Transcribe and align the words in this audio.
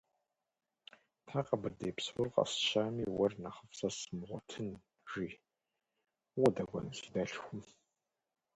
Тхьэ, 1.25 1.41
Къэбэрдей 1.47 1.93
псор 1.97 2.27
къэсщами, 2.33 3.05
уэр 3.17 3.33
нэхъыфӏ 3.41 3.73
сэ 3.77 3.89
сымыгъуэтын!- 3.97 4.81
жи.- 5.09 5.27
Укъыдэкӏуэн 6.37 6.87
си 6.97 7.07
дэлъхум? 7.13 7.61